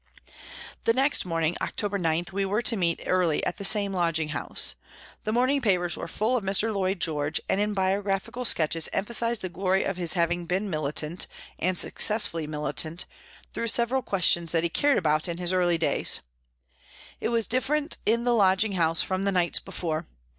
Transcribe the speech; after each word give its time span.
The 0.85 0.93
next 0.93 1.25
morning, 1.25 1.55
October 1.61 1.99
9, 1.99 2.25
we 2.31 2.43
were 2.43 2.63
to 2.63 2.75
meet 2.75 3.03
early 3.05 3.45
at 3.45 3.57
the 3.57 3.63
same 3.63 3.93
lodging 3.93 4.29
house. 4.29 4.73
The 5.25 5.31
morning 5.31 5.61
papers 5.61 5.95
were 5.95 6.07
full 6.07 6.35
of 6.35 6.43
Mr. 6.43 6.73
Lloyd 6.73 6.99
George, 6.99 7.39
and 7.47 7.61
in 7.61 7.75
bio 7.75 8.01
graphical 8.01 8.43
sketches 8.43 8.89
emphasised 8.93 9.43
the 9.43 9.47
glory 9.49 9.83
of 9.83 9.97
his 9.97 10.13
having 10.13 10.47
been 10.47 10.71
militant, 10.71 11.27
and 11.59 11.77
successfully 11.77 12.47
militant, 12.47 13.05
through 13.53 13.67
several 13.67 14.01
questions 14.01 14.53
that 14.53 14.63
he 14.63 14.69
cared 14.69 14.97
about 14.97 15.27
in 15.27 15.37
his 15.37 15.51
NEWCASTLE 15.51 15.67
207 15.67 15.67
early 15.67 15.77
days. 15.77 16.19
It 17.19 17.29
was 17.29 17.45
different 17.45 17.97
in 18.03 18.23
the 18.23 18.33
lodging 18.33 18.71
house 18.71 19.03
from 19.03 19.21
the 19.21 19.31
night 19.31 19.59
before. 19.63 20.07